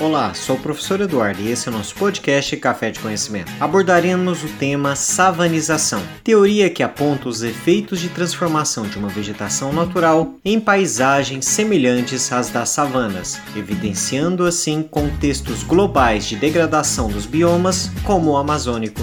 Olá, 0.00 0.32
sou 0.32 0.56
o 0.56 0.58
professor 0.58 0.98
Eduardo 1.02 1.42
e 1.42 1.50
esse 1.50 1.68
é 1.68 1.70
o 1.70 1.74
nosso 1.74 1.94
podcast 1.94 2.56
Café 2.56 2.90
de 2.90 2.98
Conhecimento. 2.98 3.52
Abordaremos 3.60 4.42
o 4.42 4.48
tema 4.48 4.96
savanização, 4.96 6.02
teoria 6.24 6.70
que 6.70 6.82
aponta 6.82 7.28
os 7.28 7.42
efeitos 7.42 8.00
de 8.00 8.08
transformação 8.08 8.84
de 8.84 8.96
uma 8.96 9.08
vegetação 9.08 9.74
natural 9.74 10.36
em 10.42 10.58
paisagens 10.58 11.44
semelhantes 11.44 12.32
às 12.32 12.48
das 12.48 12.70
savanas, 12.70 13.38
evidenciando 13.54 14.46
assim 14.46 14.82
contextos 14.82 15.62
globais 15.62 16.24
de 16.24 16.34
degradação 16.34 17.10
dos 17.10 17.26
biomas, 17.26 17.90
como 18.02 18.30
o 18.30 18.36
amazônico. 18.38 19.02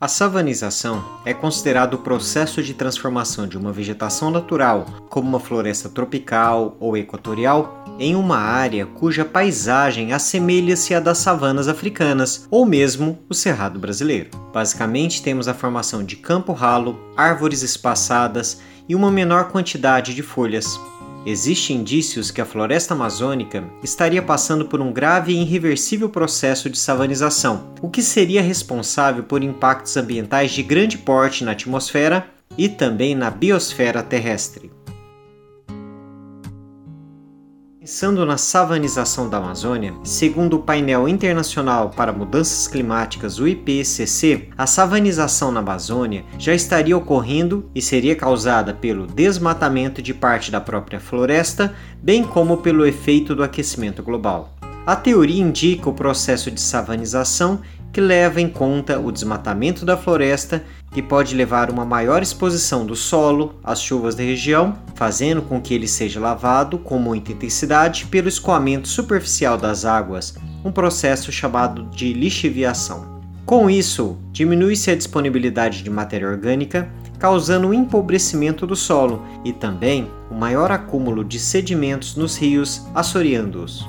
A 0.00 0.08
savanização 0.08 1.04
é 1.26 1.34
considerado 1.34 1.92
o 1.92 1.98
processo 1.98 2.62
de 2.62 2.72
transformação 2.72 3.46
de 3.46 3.58
uma 3.58 3.70
vegetação 3.70 4.30
natural, 4.30 4.86
como 5.10 5.28
uma 5.28 5.38
floresta 5.38 5.90
tropical 5.90 6.74
ou 6.80 6.96
equatorial, 6.96 7.84
em 7.98 8.16
uma 8.16 8.38
área 8.38 8.86
cuja 8.86 9.26
paisagem 9.26 10.14
assemelha-se 10.14 10.94
à 10.94 11.00
das 11.00 11.18
savanas 11.18 11.68
africanas 11.68 12.48
ou 12.50 12.64
mesmo 12.64 13.18
o 13.28 13.34
cerrado 13.34 13.78
brasileiro. 13.78 14.30
Basicamente, 14.54 15.22
temos 15.22 15.48
a 15.48 15.52
formação 15.52 16.02
de 16.02 16.16
campo 16.16 16.54
ralo, 16.54 16.98
árvores 17.14 17.60
espaçadas 17.60 18.58
e 18.88 18.94
uma 18.94 19.10
menor 19.10 19.48
quantidade 19.50 20.14
de 20.14 20.22
folhas. 20.22 20.80
Existem 21.26 21.76
indícios 21.76 22.30
que 22.30 22.40
a 22.40 22.46
floresta 22.46 22.94
amazônica 22.94 23.62
estaria 23.82 24.22
passando 24.22 24.64
por 24.64 24.80
um 24.80 24.90
grave 24.90 25.32
e 25.32 25.42
irreversível 25.42 26.08
processo 26.08 26.70
de 26.70 26.78
savanização, 26.78 27.74
o 27.82 27.90
que 27.90 28.02
seria 28.02 28.40
responsável 28.40 29.22
por 29.22 29.42
impactos 29.42 29.96
ambientais 29.98 30.50
de 30.50 30.62
grande 30.62 30.96
porte 30.96 31.44
na 31.44 31.52
atmosfera 31.52 32.26
e 32.56 32.68
também 32.68 33.14
na 33.14 33.30
biosfera 33.30 34.02
terrestre. 34.02 34.70
Pensando 37.90 38.24
na 38.24 38.38
savanização 38.38 39.28
da 39.28 39.38
Amazônia, 39.38 39.92
segundo 40.04 40.54
o 40.54 40.62
painel 40.62 41.08
internacional 41.08 41.90
para 41.90 42.12
mudanças 42.12 42.68
climáticas, 42.68 43.40
o 43.40 43.48
IPCC, 43.48 44.48
a 44.56 44.64
savanização 44.64 45.50
na 45.50 45.58
Amazônia 45.58 46.24
já 46.38 46.54
estaria 46.54 46.96
ocorrendo 46.96 47.68
e 47.74 47.82
seria 47.82 48.14
causada 48.14 48.72
pelo 48.72 49.08
desmatamento 49.08 50.00
de 50.00 50.14
parte 50.14 50.52
da 50.52 50.60
própria 50.60 51.00
floresta, 51.00 51.74
bem 52.00 52.22
como 52.22 52.58
pelo 52.58 52.86
efeito 52.86 53.34
do 53.34 53.42
aquecimento 53.42 54.04
global. 54.04 54.54
A 54.86 54.94
teoria 54.94 55.42
indica 55.42 55.90
o 55.90 55.92
processo 55.92 56.48
de 56.48 56.60
savanização 56.60 57.60
que 57.92 58.00
leva 58.00 58.40
em 58.40 58.48
conta 58.48 58.98
o 58.98 59.10
desmatamento 59.10 59.84
da 59.84 59.96
floresta, 59.96 60.64
que 60.92 61.02
pode 61.02 61.34
levar 61.34 61.68
a 61.68 61.72
uma 61.72 61.84
maior 61.84 62.22
exposição 62.22 62.84
do 62.84 62.96
solo 62.96 63.54
às 63.62 63.80
chuvas 63.80 64.14
da 64.14 64.22
região, 64.22 64.76
fazendo 64.94 65.42
com 65.42 65.60
que 65.60 65.74
ele 65.74 65.86
seja 65.86 66.20
lavado 66.20 66.78
com 66.78 66.98
muita 66.98 67.32
intensidade 67.32 68.06
pelo 68.06 68.28
escoamento 68.28 68.88
superficial 68.88 69.56
das 69.56 69.84
águas, 69.84 70.34
um 70.64 70.72
processo 70.72 71.30
chamado 71.32 71.84
de 71.90 72.12
lixiviação. 72.12 73.20
Com 73.44 73.68
isso, 73.68 74.16
diminui-se 74.30 74.90
a 74.90 74.96
disponibilidade 74.96 75.82
de 75.82 75.90
matéria 75.90 76.28
orgânica, 76.28 76.88
causando 77.18 77.68
o 77.68 77.74
empobrecimento 77.74 78.66
do 78.66 78.76
solo 78.76 79.24
e 79.44 79.52
também 79.52 80.08
o 80.30 80.34
maior 80.34 80.70
acúmulo 80.70 81.24
de 81.24 81.38
sedimentos 81.38 82.14
nos 82.14 82.36
rios, 82.36 82.86
assoreando-os. 82.94 83.86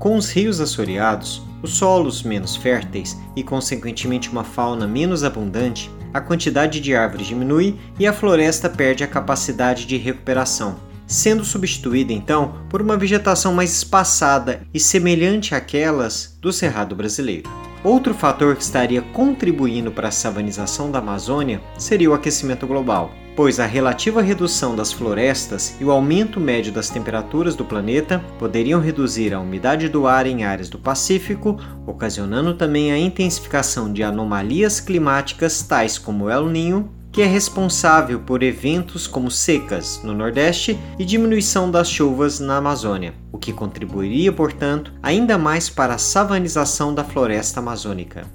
Com 0.00 0.16
os 0.16 0.30
rios 0.30 0.62
assoreados, 0.62 1.42
os 1.62 1.74
solos 1.74 2.22
menos 2.22 2.56
férteis 2.56 3.18
e, 3.36 3.44
consequentemente, 3.44 4.30
uma 4.30 4.42
fauna 4.42 4.86
menos 4.86 5.22
abundante, 5.22 5.90
a 6.14 6.22
quantidade 6.22 6.80
de 6.80 6.96
árvores 6.96 7.26
diminui 7.26 7.78
e 7.98 8.06
a 8.06 8.12
floresta 8.12 8.70
perde 8.70 9.04
a 9.04 9.06
capacidade 9.06 9.84
de 9.84 9.98
recuperação, 9.98 10.80
sendo 11.06 11.44
substituída 11.44 12.14
então 12.14 12.54
por 12.70 12.80
uma 12.80 12.96
vegetação 12.96 13.52
mais 13.52 13.76
espaçada 13.76 14.62
e 14.72 14.80
semelhante 14.80 15.54
àquelas 15.54 16.34
do 16.40 16.50
Cerrado 16.50 16.96
brasileiro. 16.96 17.50
Outro 17.82 18.12
fator 18.12 18.54
que 18.54 18.62
estaria 18.62 19.00
contribuindo 19.00 19.90
para 19.90 20.08
a 20.08 20.12
savanização 20.12 20.90
da 20.90 20.98
Amazônia 20.98 21.62
seria 21.78 22.10
o 22.10 22.14
aquecimento 22.14 22.66
global, 22.66 23.10
pois 23.34 23.58
a 23.58 23.64
relativa 23.64 24.20
redução 24.20 24.76
das 24.76 24.92
florestas 24.92 25.76
e 25.80 25.84
o 25.84 25.90
aumento 25.90 26.38
médio 26.38 26.70
das 26.70 26.90
temperaturas 26.90 27.56
do 27.56 27.64
planeta 27.64 28.22
poderiam 28.38 28.80
reduzir 28.80 29.32
a 29.32 29.40
umidade 29.40 29.88
do 29.88 30.06
ar 30.06 30.26
em 30.26 30.44
áreas 30.44 30.68
do 30.68 30.78
Pacífico, 30.78 31.58
ocasionando 31.86 32.52
também 32.52 32.92
a 32.92 32.98
intensificação 32.98 33.90
de 33.90 34.02
anomalias 34.02 34.78
climáticas 34.78 35.62
tais 35.62 35.96
como 35.96 36.26
o 36.26 36.30
El 36.30 36.50
Ninho 36.50 36.99
que 37.12 37.22
é 37.22 37.26
responsável 37.26 38.20
por 38.20 38.42
eventos 38.42 39.06
como 39.06 39.30
secas 39.30 40.00
no 40.02 40.14
Nordeste 40.14 40.78
e 40.98 41.04
diminuição 41.04 41.70
das 41.70 41.90
chuvas 41.90 42.38
na 42.38 42.56
Amazônia, 42.58 43.14
o 43.32 43.38
que 43.38 43.52
contribuiria, 43.52 44.32
portanto, 44.32 44.92
ainda 45.02 45.36
mais 45.36 45.68
para 45.68 45.94
a 45.94 45.98
savanização 45.98 46.94
da 46.94 47.04
floresta 47.04 47.60
amazônica. 47.60 48.26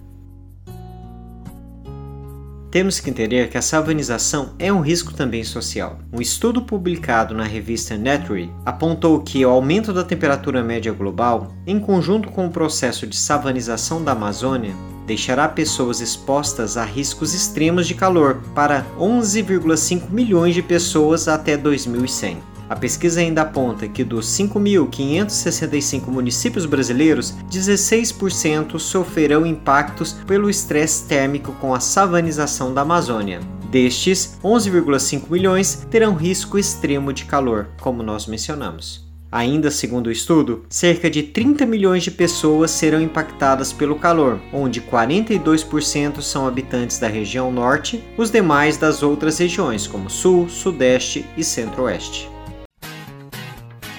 Temos 2.75 2.99
que 2.99 3.09
entender 3.09 3.49
que 3.49 3.57
a 3.57 3.61
savanização 3.61 4.53
é 4.59 4.73
um 4.73 4.81
risco 4.81 5.13
também 5.13 5.45
social. 5.45 5.99
Um 6.11 6.19
estudo 6.19 6.61
publicado 6.61 7.33
na 7.33 7.45
revista 7.45 7.97
Nature 7.97 8.51
apontou 8.65 9.21
que 9.21 9.45
o 9.45 9.49
aumento 9.49 9.93
da 9.93 10.03
temperatura 10.03 10.61
média 10.61 10.91
global, 10.91 11.53
em 11.65 11.79
conjunto 11.79 12.29
com 12.29 12.47
o 12.47 12.51
processo 12.51 13.07
de 13.07 13.15
savanização 13.15 14.03
da 14.03 14.11
Amazônia, 14.11 14.75
deixará 15.05 15.47
pessoas 15.47 16.01
expostas 16.01 16.77
a 16.77 16.83
riscos 16.83 17.33
extremos 17.33 17.87
de 17.87 17.93
calor 17.93 18.41
para 18.53 18.85
11,5 18.97 20.09
milhões 20.09 20.55
de 20.55 20.61
pessoas 20.61 21.27
até 21.27 21.55
2100. 21.55 22.55
A 22.67 22.75
pesquisa 22.75 23.19
ainda 23.19 23.43
aponta 23.43 23.87
que 23.87 24.03
dos 24.03 24.25
5.565 24.25 26.07
municípios 26.07 26.65
brasileiros, 26.65 27.35
16% 27.49 28.79
sofrerão 28.79 29.45
impactos 29.45 30.13
pelo 30.25 30.49
estresse 30.49 31.05
térmico 31.05 31.51
com 31.61 31.75
a 31.75 31.79
savanização 31.79 32.73
da 32.73 32.81
Amazônia. 32.81 33.39
Destes, 33.69 34.37
11,5 34.43 35.29
milhões 35.29 35.85
terão 35.91 36.15
risco 36.15 36.57
extremo 36.57 37.13
de 37.13 37.25
calor, 37.25 37.67
como 37.79 38.01
nós 38.01 38.25
mencionamos. 38.25 39.04
Ainda 39.35 39.69
segundo 39.69 40.07
o 40.07 40.11
estudo, 40.13 40.65
cerca 40.69 41.09
de 41.09 41.21
30 41.21 41.65
milhões 41.65 42.03
de 42.03 42.09
pessoas 42.09 42.71
serão 42.71 43.01
impactadas 43.01 43.73
pelo 43.73 43.99
calor, 43.99 44.39
onde 44.53 44.79
42% 44.79 46.21
são 46.21 46.47
habitantes 46.47 46.99
da 46.99 47.09
região 47.09 47.51
norte, 47.51 48.01
os 48.17 48.31
demais 48.31 48.77
das 48.77 49.03
outras 49.03 49.37
regiões, 49.37 49.87
como 49.87 50.09
sul, 50.09 50.47
sudeste 50.47 51.25
e 51.35 51.43
centro-oeste. 51.43 52.29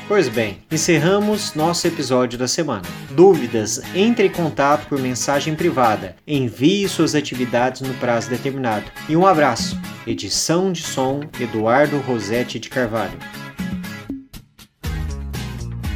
Pois 0.09 0.27
bem, 0.27 0.57
encerramos 0.73 1.55
nosso 1.55 1.87
episódio 1.87 2.39
da 2.39 2.49
semana. 2.49 2.85
Dúvidas? 3.11 3.83
Entre 3.95 4.29
em 4.29 4.31
contato 4.31 4.89
por 4.89 4.99
mensagem 4.99 5.55
privada. 5.55 6.17
Envie 6.27 6.89
suas 6.89 7.15
atividades 7.15 7.83
no 7.83 7.93
prazo 7.95 8.31
determinado. 8.31 8.87
E 9.07 9.15
um 9.15 9.27
abraço. 9.27 9.79
Edição 10.07 10.73
de 10.73 10.83
som 10.83 11.21
Eduardo 11.39 11.99
Rosetti 11.99 12.59
de 12.59 12.71
Carvalho. 12.71 13.19